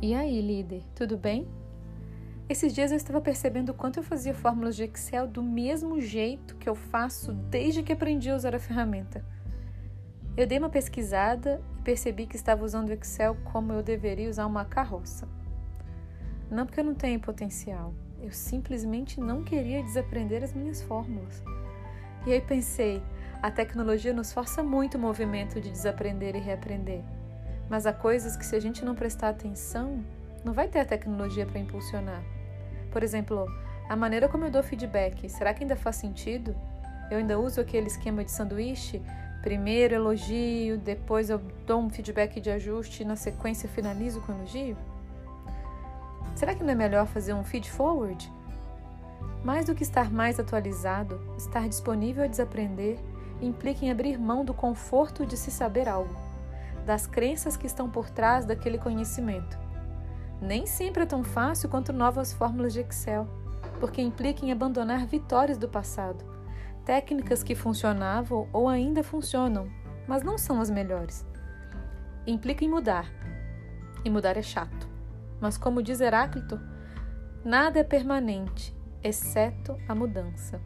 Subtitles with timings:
[0.00, 1.46] E aí, líder, tudo bem?
[2.48, 6.56] Esses dias eu estava percebendo o quanto eu fazia fórmulas de Excel do mesmo jeito
[6.56, 9.24] que eu faço desde que aprendi a usar a ferramenta.
[10.36, 14.44] Eu dei uma pesquisada e percebi que estava usando o Excel como eu deveria usar
[14.46, 15.28] uma carroça.
[16.50, 21.42] Não porque eu não tenho potencial, eu simplesmente não queria desaprender as minhas fórmulas.
[22.26, 23.02] E aí pensei,
[23.40, 27.02] a tecnologia nos força muito o movimento de desaprender e reaprender.
[27.72, 30.04] Mas há coisas que se a gente não prestar atenção,
[30.44, 32.22] não vai ter a tecnologia para impulsionar.
[32.90, 33.46] Por exemplo,
[33.88, 36.54] a maneira como eu dou feedback, será que ainda faz sentido?
[37.10, 39.00] Eu ainda uso aquele esquema de sanduíche?
[39.40, 44.76] Primeiro elogio, depois eu dou um feedback de ajuste e na sequência finalizo com elogio?
[46.36, 48.30] Será que não é melhor fazer um feed forward?
[49.42, 52.98] Mais do que estar mais atualizado, estar disponível a desaprender
[53.40, 56.14] implica em abrir mão do conforto de se saber algo,
[56.84, 59.58] das crenças que estão por trás daquele conhecimento.
[60.40, 63.28] Nem sempre é tão fácil quanto novas fórmulas de Excel,
[63.78, 66.24] porque implica em abandonar vitórias do passado,
[66.84, 69.68] técnicas que funcionavam ou ainda funcionam,
[70.06, 71.24] mas não são as melhores.
[72.26, 73.06] Implica em mudar,
[74.04, 74.88] e mudar é chato.
[75.40, 76.60] Mas, como diz Heráclito,
[77.44, 80.60] nada é permanente, exceto a mudança.